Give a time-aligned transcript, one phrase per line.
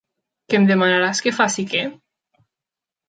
[0.53, 1.85] Que em demanaràs que faci què?